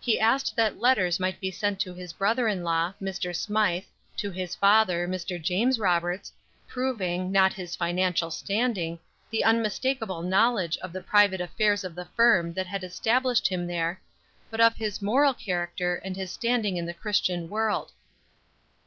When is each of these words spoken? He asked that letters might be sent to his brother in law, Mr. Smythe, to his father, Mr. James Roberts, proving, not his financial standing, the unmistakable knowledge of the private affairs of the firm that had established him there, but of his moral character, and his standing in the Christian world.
He 0.00 0.18
asked 0.18 0.56
that 0.56 0.80
letters 0.80 1.20
might 1.20 1.38
be 1.40 1.50
sent 1.50 1.78
to 1.80 1.92
his 1.92 2.14
brother 2.14 2.48
in 2.48 2.64
law, 2.64 2.94
Mr. 3.02 3.36
Smythe, 3.36 3.84
to 4.16 4.30
his 4.30 4.54
father, 4.54 5.06
Mr. 5.06 5.38
James 5.38 5.78
Roberts, 5.78 6.32
proving, 6.66 7.30
not 7.30 7.52
his 7.52 7.76
financial 7.76 8.30
standing, 8.30 8.98
the 9.28 9.44
unmistakable 9.44 10.22
knowledge 10.22 10.78
of 10.78 10.90
the 10.94 11.02
private 11.02 11.42
affairs 11.42 11.84
of 11.84 11.94
the 11.94 12.06
firm 12.06 12.54
that 12.54 12.66
had 12.66 12.82
established 12.82 13.48
him 13.48 13.66
there, 13.66 14.00
but 14.50 14.62
of 14.62 14.74
his 14.76 15.02
moral 15.02 15.34
character, 15.34 15.96
and 15.96 16.16
his 16.16 16.30
standing 16.32 16.78
in 16.78 16.86
the 16.86 16.94
Christian 16.94 17.50
world. 17.50 17.92